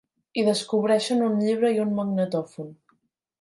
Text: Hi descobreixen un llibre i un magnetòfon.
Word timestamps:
Hi 0.35 0.45
descobreixen 0.45 1.21
un 1.25 1.37
llibre 1.43 1.71
i 1.77 1.83
un 1.85 1.93
magnetòfon. 2.01 2.73